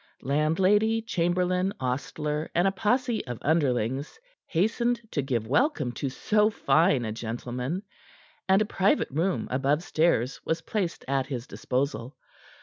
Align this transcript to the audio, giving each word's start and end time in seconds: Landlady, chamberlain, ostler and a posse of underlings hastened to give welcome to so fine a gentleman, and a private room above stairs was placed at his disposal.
Landlady, 0.23 0.99
chamberlain, 1.03 1.73
ostler 1.79 2.49
and 2.55 2.67
a 2.67 2.71
posse 2.71 3.23
of 3.27 3.37
underlings 3.43 4.19
hastened 4.47 4.99
to 5.11 5.21
give 5.21 5.45
welcome 5.45 5.91
to 5.91 6.09
so 6.09 6.49
fine 6.49 7.05
a 7.05 7.11
gentleman, 7.11 7.83
and 8.49 8.63
a 8.63 8.65
private 8.65 9.11
room 9.11 9.47
above 9.51 9.83
stairs 9.83 10.41
was 10.43 10.61
placed 10.61 11.05
at 11.07 11.27
his 11.27 11.45
disposal. 11.45 12.17